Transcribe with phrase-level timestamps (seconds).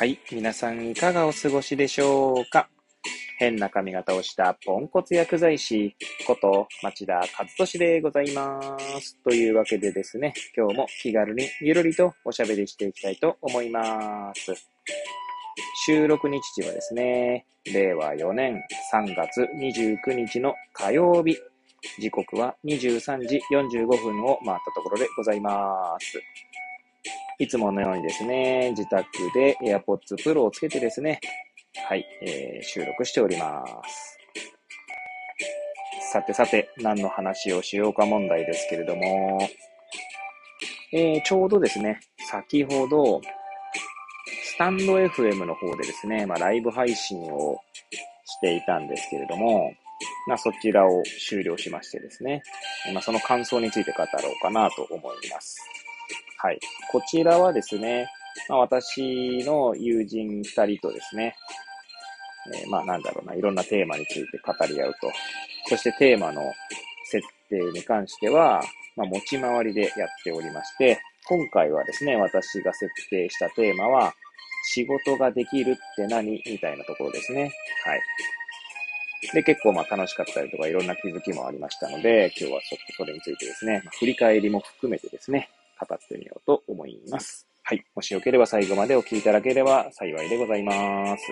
[0.00, 0.18] はい。
[0.32, 2.70] 皆さんいかがお過ごしでしょうか？
[3.36, 5.94] 変な髪型をしたポンコツ薬剤師
[6.26, 7.26] こと町田和
[7.58, 9.18] 俊でございます。
[9.22, 14.54] というわけでですね、今日も気軽にゆるりとおしゃべりしていきたいと思います。
[15.84, 18.58] 収録日時はですね、令和4年
[18.94, 21.36] 3月29日の火曜日、
[22.00, 26.18] 時刻は23時45分を回ったところでございます。
[27.40, 31.18] いつものようにですね、自宅で AirPods Pro をつけてですね、
[31.88, 34.18] はい、えー収録しております。
[36.12, 39.38] さてさて、何の話をしようか問題ですけれども、
[40.92, 43.22] えーちょうどですね、先ほど、
[44.44, 47.58] スタンド FM の方でですね、まあ、ライブ配信を
[48.26, 49.72] していたんですけれども、
[50.28, 52.42] まあ、そちらを終了しましてですね、
[52.92, 55.79] まあ、その感想について語ろうかなと思います。
[56.38, 56.58] はい。
[56.90, 58.08] こちらはですね、
[58.48, 61.34] まあ、私の友人二人とですね、
[62.54, 65.10] えーまあなんだろうな、いろんなテーマについて語り合うと。
[65.66, 66.42] そしてテーマの
[67.04, 68.62] 設定に関しては、
[68.96, 74.14] まあ持ち回りでやっておりまして、今回はですね、私が設定したテーマは、
[74.72, 77.42] 仕事ができるって何みたいなところですね。
[77.42, 78.02] はい。
[79.34, 85.48] で、結構まあ楽しかったりとかいろんな気づきもありましたので、今日はちょっとそれについてですね、まあ振り返りも含めてですね、
[85.86, 87.46] 語ってみようと思います。
[87.62, 87.84] はい。
[87.94, 91.22] もしよければ最後までお聞きいただければ幸いでございます。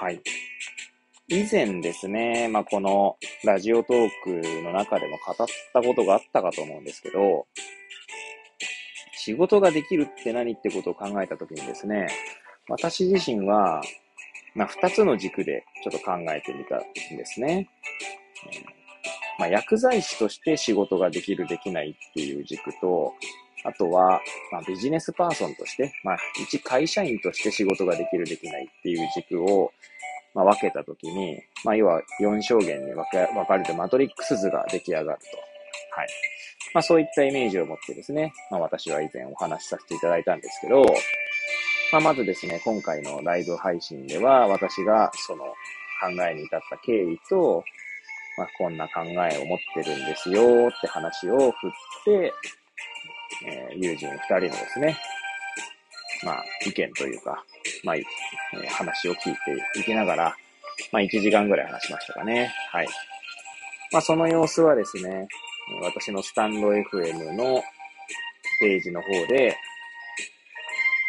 [0.00, 0.20] はい。
[1.28, 7.46] 以前ですね、まあ、このラジオトークの中でも語ったことがあったかと思うんですけど、
[9.12, 12.08] 仕事ができるって何ってことを考えたときにですね、
[12.68, 13.82] 私自身は、
[14.54, 16.80] まあ、二つの軸でちょっと考えてみたん
[17.16, 17.68] ですね。
[18.52, 18.77] えー
[19.38, 23.12] まあ、薬剤師として仕事ができる、できないっていう軸と、
[23.64, 24.20] あとは、
[24.52, 29.72] まあ、ビジネスパーソンとして、まあ、一会社員として仕事ができる、できないっていう軸を、
[30.34, 33.04] まあ、分けたときに、まあ、要は4象限に分
[33.34, 35.38] 分かれてマトリックス図が出来上がると。
[35.96, 36.08] はい。
[36.74, 40.84] まあ、そういったイメージを持ってですね、まあ、私は以前お話しさせていただいたんですけど、
[41.92, 47.64] まあ、まずですね、今回のライブ配信では、私がその考えに至った経緯と、
[48.38, 51.70] まあ、こんな考えを持ってるんですよって話を振っ
[52.04, 52.32] て、
[53.44, 54.96] えー友人二人のですね、
[56.24, 57.44] まあ、意見というか、
[57.82, 58.04] まあ、えー
[58.68, 59.34] 話を聞い
[59.74, 60.36] ていきながら、
[60.92, 62.52] まあ、1時間ぐらい話しましたかね。
[62.70, 62.88] はい。
[63.90, 65.26] まあ、その様子はですね、
[65.82, 67.60] 私のスタンド FM の
[68.60, 69.56] ページの方で、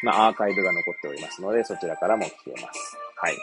[0.01, 2.97] まあ、アーカイブが残っておりますので、そちらからも聞けます。
[3.17, 3.37] はい。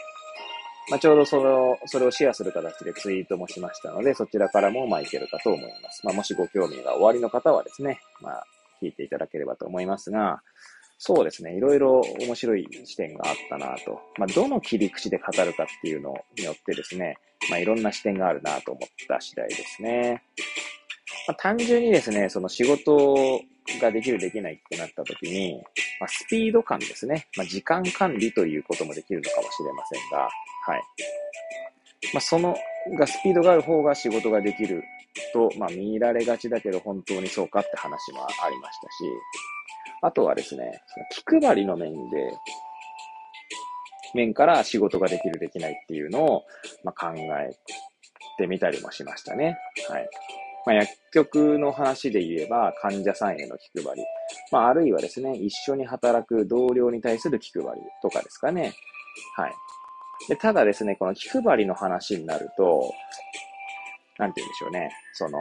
[0.88, 6.04] まあ、ちょうどその、それをシェアする形でツイートもしましたので、そちらからもまあいけるかと思います。
[6.04, 8.44] まあ、もしご興味がおありの方はですね、まあ、
[8.80, 10.42] 聞いていただければと思いますが、
[10.98, 14.00] そうですね、いろいろ面白い視点があったなと。
[14.16, 17.18] まあ、どの切り口で語るかっていうのによってですね、
[17.50, 20.22] まあ、いろんな視点があるなと思った次第ですね。
[21.26, 23.40] まあ、単純にですね、その仕事
[23.80, 25.60] ができるできないってなった時に、
[26.00, 27.28] まあ、スピード感ですね。
[27.36, 30.28] まあ、時間管理ということもできるのかもしれませんが、
[30.66, 30.82] はい。
[32.14, 32.56] まあ、その、
[32.98, 34.82] がスピードがある方が仕事ができる
[35.32, 39.04] と、まあ、見入られがちだけど本当にそうかって話もありましたし、
[40.02, 42.30] あとはですね、その気配りの面で、
[44.14, 46.44] 面から仕事ができるできないっていうのを、
[46.84, 47.50] まあ、考え
[48.38, 49.58] てみたりもしましたね。
[49.88, 50.08] はい。
[50.66, 54.02] まあ、薬局の話で言えば、患者さんへの気配り。
[54.50, 58.74] まあ、あるいはですね、一緒に働く同僚に対する気配りとかですかね。
[59.36, 59.54] はい。
[60.28, 62.92] で、ただですね、この気配りの話になると、
[64.18, 64.90] なんて言うんでしょうね。
[65.12, 65.40] その、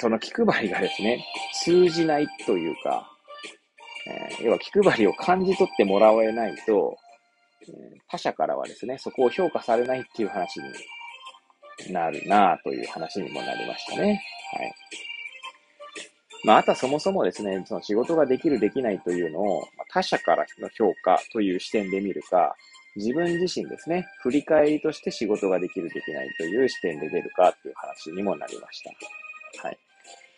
[0.00, 1.24] その気配りがですね、
[1.62, 3.08] 通じないというか、
[4.08, 6.96] えー要は気配りを感じ取ってもらえないと、
[7.62, 14.20] えー他者からはですね、そこを評価されないっていう話になるなという話にもなりましたね。
[14.52, 14.74] はい。
[16.42, 22.54] まあ、あとはそもそもですね、その仕事ができるできないというのを、他者からの評価という視点で見るか、
[22.96, 28.90] 自分自身ですね、振り返りとして仕事ができるできないという視点で出るかという話にもなりました。
[29.62, 29.78] はい。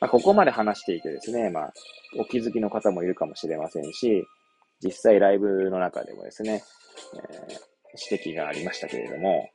[0.01, 1.73] まあ、ここまで話していてですね、まあ、
[2.19, 4.25] お気づきの方もいるかもしれませんし、
[4.83, 6.63] 実際ライブの中でもですね、
[7.15, 7.73] えー
[8.11, 9.51] 指摘がありましたけれども、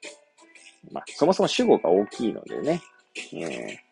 [0.91, 2.81] まあ、そもそも主語が大きいのでね、
[3.33, 3.86] えー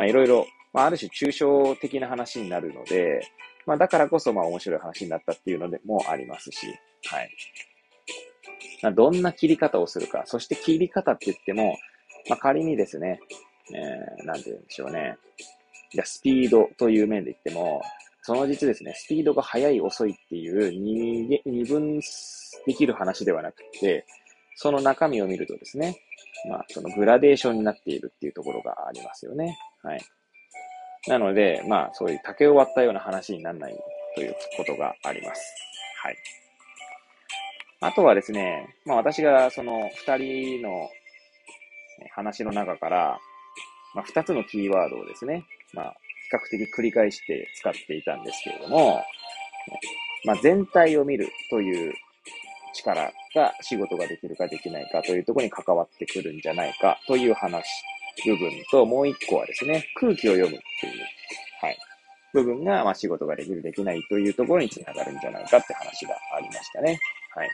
[0.00, 3.20] まあ、いろいろ、まあ、ある種抽象的な話になるので、
[3.66, 6.68] まあ、だからこそ、まあ、面白い話になったっていうのでもありますし、
[7.04, 7.30] はい。
[8.82, 11.76] ま、どんな切り方をするか、そして切り方って言っても、
[12.30, 13.20] まあ、仮にですね、
[13.74, 15.18] えー、なんて言うんでしょうね。
[15.92, 17.82] じゃあスピードという面で言っても、
[18.22, 22.00] その実ですね、スピードが速い遅いっていう二二分
[22.64, 24.06] できる話ではなくて、
[24.54, 26.00] その中身を見るとですね、
[26.48, 29.58] まあ、そのグラデーションになっているっていうところがありますよね。
[29.82, 30.00] はい。
[31.08, 33.76] なので、まあ、そういう竹を割ったような話にならない
[34.14, 35.54] ということがあります。
[36.02, 36.16] はい。
[37.82, 40.88] あとはですね、まあ私がその二人の
[42.14, 43.18] 話の中から、
[43.94, 45.94] まあ二つのキーワードをですね、まあ
[46.30, 49.02] 比較的繰り返して使っていたんですけれども、
[50.26, 51.94] まあ全体を見るという
[52.74, 57.66] 力が仕事ができるかできないかというところに関わってくるんじゃないかという話、
[58.24, 60.92] 部分と、もう一個はですね、空気を読むっていう、
[61.60, 61.78] はい、
[62.32, 66.98] 部分が、まあ仕事ができるできないというところにつながるんじゃないかって話がありましたね。
[67.34, 67.48] はい。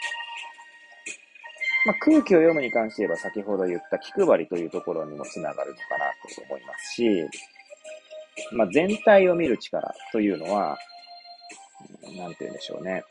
[1.87, 7.29] まあ、空気を読むに関して言えば先ほど言った気配りというところにもつながるのかなと思いますし、
[8.53, 10.77] まあ、全体を見る力というのは、
[12.19, 13.05] なんて言うんでしょうね。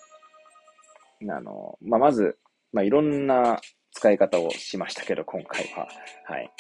[1.30, 2.38] あの、まあ、まず、
[2.74, 3.62] まあ、いろんな
[3.92, 5.88] 使い方をしましたけど、今回は。
[6.26, 6.52] はい。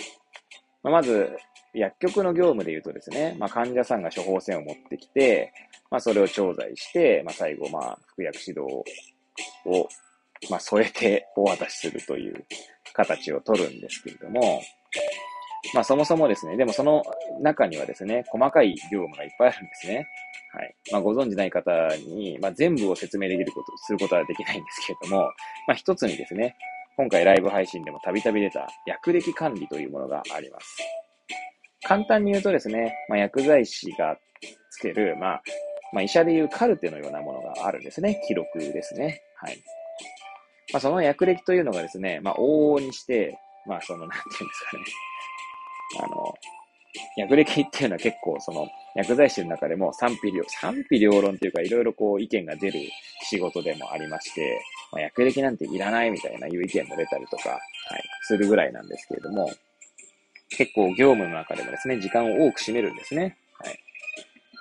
[0.85, 1.35] まあ、まず、
[1.73, 5.51] 薬局の業務で言うとですね、まあ、患者さんが処方箋を持ってきて、
[5.89, 8.83] まあ、それを調剤して、まあ、最後、まあ、服薬指導
[9.65, 9.89] を、
[10.51, 12.45] まあ、添えてお渡しするという
[12.93, 14.61] 形を取るんですけれども、
[15.73, 17.03] まあ、そもそもですね、でもその
[17.41, 20.07] 中にはですね、細かい業務がいっぱいあるんですね。
[20.53, 20.75] はい。
[20.91, 21.71] まあ、ご存知ない方
[22.07, 25.23] に、まあ、全部を説明できること、することはできないんですけれども、
[25.67, 26.55] まあ、一つにですね、
[26.97, 30.77] 今回ライブ配信でもたびたび出た薬歴管理というものがあります。
[31.83, 34.17] 簡単に言うとですね、まあ、薬剤師が
[34.71, 35.43] つける、まあ、
[35.93, 38.21] まあ、医者でいうカルテのようなものがあるんですね。
[38.27, 39.21] 記録ですね。
[39.35, 39.57] はい。
[40.73, 43.37] まあ、その薬歴というのがですね、まあ、往々にして、
[43.67, 44.83] まあ、その、なんていうんですかね。
[46.01, 46.33] あの、
[47.17, 52.79] 薬歴っていうのは結構その薬剤師の中でも賛否両、賛否両論というかいろいろこう意見が出る
[53.23, 54.61] 仕事でもありまして、
[54.95, 57.59] まあ、薬歴なんていらないみたいないう意見も出たりとか、はい、
[58.21, 59.51] するぐらいなんですけれども、
[60.49, 63.37] 結構業務の中でもですね、時間を多く占めるんですね。
[63.59, 63.79] はい。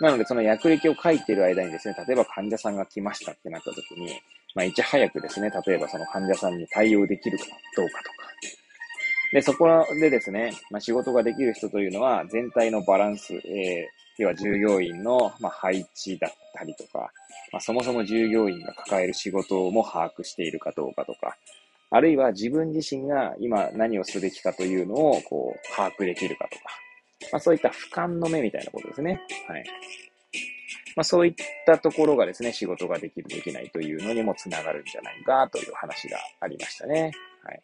[0.00, 4.10] なのでその薬歴を書いている間にですね、例えば患者さんが来ましたってなった時に、
[4.56, 7.44] まあいち早くですね、例えばその患者さんに対応できるか
[7.76, 8.14] どうかとか、
[9.32, 13.88] で、そこでですね、まあ、仕事ができる人というのは、全体のバランス、え、
[14.18, 17.10] 要は従業員の、まあ、配置だったりとか、
[17.52, 21.36] まあ、そもそも従業員が抱える仕事も把握しているかどうかとか、
[21.90, 26.64] あるいは自分自身が今何をすべきかというのを、こう、把握できるかとか、
[27.32, 29.20] まあ、そういった俯瞰の目みたいなことですね。
[29.48, 29.64] はい。
[30.96, 31.34] まあ、そういっ
[31.66, 37.12] たところがですね、仕事ができる、できないというのにもつながるんじゃないかという話がありましたね。
[37.42, 37.60] はい。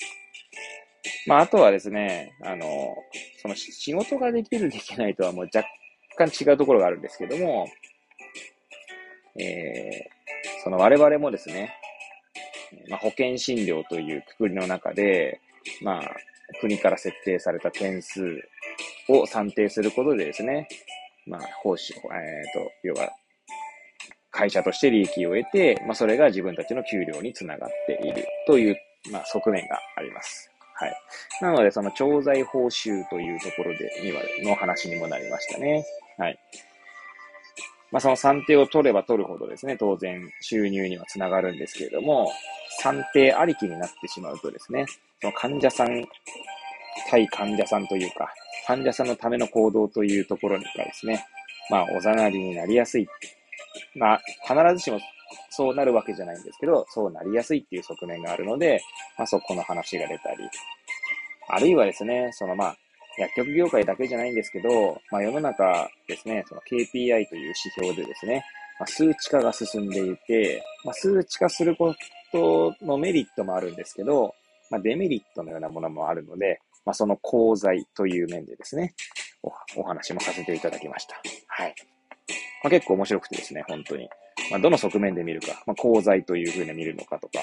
[1.26, 2.97] まあ、あとはですね、あの、
[3.41, 5.64] その仕事ができる、できないとはもう若
[6.26, 7.69] 干違うところがあるんですけども、
[9.38, 11.75] えー、その我々もですね、
[12.88, 15.40] まあ、保険診療というくくりの中で、
[15.82, 16.02] まあ、
[16.61, 18.20] 国から設定された点数
[19.08, 20.69] を算定することでですね、
[21.26, 23.11] まあ、報酬、えっ、ー、と、要は、
[24.31, 28.76] 会社として利益を得て、まあ、それが自分たちの給料につながっているという、
[29.11, 30.50] まあ、側面があります。
[30.81, 30.97] はい。
[31.43, 35.85] なので、その調剤報酬というところで、には、の話にもなりましたね。
[36.17, 36.38] はい。
[37.91, 42.33] まあ、その算定を取れば取るほどですね、当然収入にはつながるんですけれども、
[42.81, 44.87] 算定ありきになってしまうとですね、
[45.21, 46.09] その患者さん、
[47.11, 48.33] 対患者さんというか、
[48.66, 51.26] 患者さんのための行動というところがですね、
[51.69, 53.07] まあ、おざなりになりやすい。
[53.97, 54.99] まあ、必ずしも
[55.50, 58.81] そうなるわけじゃないんですけど、そうなりやすいっていう側面があるので、
[59.16, 60.38] まあ、そこの話が出たり、
[61.54, 62.76] あるいはですね、そのまあ、
[63.19, 68.45] 薬局業界だけじゃないんですけど、まあ、世の中ですね、その KPI という指標でですね、
[68.78, 71.95] まあ、数値化が進んでいて、まあ、数値化するこ
[72.33, 74.35] とのメリットもあるんですけど、
[74.71, 78.95] まあ、デメリットのようなものもあるので、まあ、その功罪という面でですね、
[79.42, 81.21] おお話もさせていただきました。
[81.49, 81.75] はい。
[82.62, 84.09] まあ、結構面白くてですね、本当に。
[84.50, 87.40] まあ、どの側面で見るか、まあ、功罪というふうに見るのかとか、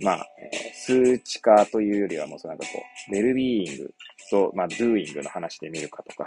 [0.00, 0.26] まあ、
[0.74, 3.94] 数値化というよりはもうなんかこう、ウェルビーイング
[4.30, 6.26] と、まあ、ドゥーイングの話で見るかとか、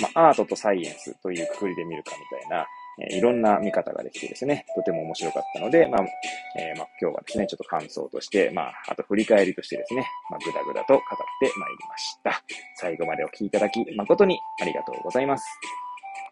[0.00, 2.66] まあ、アートとサイエンスというくくりで見るかみたいな、
[2.98, 6.06] え、いろんな見方ができてですね、とても面白かったので、まあ、
[6.58, 11.02] えー、まあ、今日はですね、ちょっと感想として、まあ、あと振り返りとしてですね、まあ、ぐだぐだと語っ
[11.40, 12.42] てまいりました。
[12.76, 15.44] 最後までお聴きいただき、誠にありがとうございます。